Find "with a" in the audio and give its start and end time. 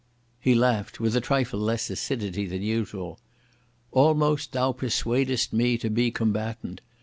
0.99-1.21